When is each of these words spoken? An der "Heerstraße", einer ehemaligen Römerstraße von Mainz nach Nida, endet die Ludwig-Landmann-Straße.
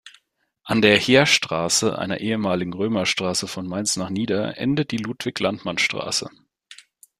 An 0.63 0.81
der 0.81 0.97
"Heerstraße", 0.97 1.95
einer 1.99 2.21
ehemaligen 2.21 2.73
Römerstraße 2.73 3.47
von 3.47 3.67
Mainz 3.67 3.97
nach 3.97 4.09
Nida, 4.09 4.49
endet 4.53 4.89
die 4.89 4.97
Ludwig-Landmann-Straße. 4.97 6.27